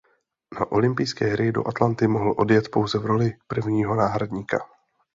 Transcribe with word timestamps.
Na 0.59 0.65
olympijské 0.71 1.27
hry 1.27 1.51
do 1.51 1.67
Atlanty 1.67 2.07
mohl 2.07 2.33
odjet 2.37 2.69
pouze 2.71 2.99
v 2.99 3.05
roli 3.05 3.31
prvního 3.47 3.95
náhradníka. 3.95 4.59